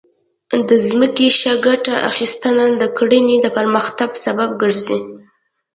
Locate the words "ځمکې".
0.87-1.27